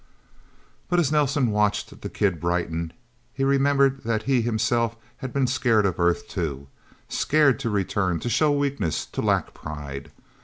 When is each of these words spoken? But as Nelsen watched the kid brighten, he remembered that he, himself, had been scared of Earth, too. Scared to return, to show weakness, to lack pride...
But 0.89 0.99
as 0.99 1.11
Nelsen 1.11 1.51
watched 1.51 2.01
the 2.01 2.09
kid 2.09 2.39
brighten, 2.39 2.91
he 3.35 3.43
remembered 3.43 4.01
that 4.03 4.23
he, 4.23 4.41
himself, 4.41 4.95
had 5.17 5.31
been 5.31 5.45
scared 5.45 5.85
of 5.85 5.99
Earth, 5.99 6.27
too. 6.27 6.65
Scared 7.07 7.59
to 7.59 7.69
return, 7.69 8.19
to 8.21 8.27
show 8.27 8.51
weakness, 8.51 9.05
to 9.05 9.21
lack 9.21 9.53
pride... 9.53 10.11